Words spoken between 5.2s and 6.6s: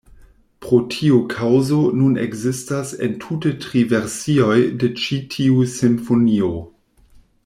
tiu simfonio.